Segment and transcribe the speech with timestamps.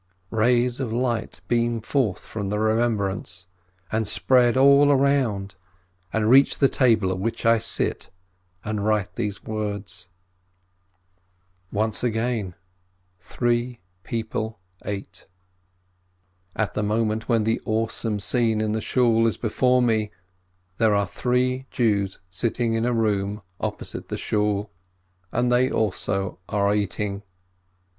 [0.31, 3.45] Rays of light beam forth from the remembrance,
[3.91, 5.53] and spread all around,
[6.11, 8.09] and reach the table at which I sit
[8.65, 10.09] and write these words.
[11.69, 12.55] 278 PRISCHMANN Once again:
[13.19, 15.27] three people ate.
[16.55, 20.09] At the moment when the awesome scene in the Shool is before me,
[20.79, 24.71] there are three Jews sitting in a room opposite the Shool,
[25.31, 27.21] and they also are eating.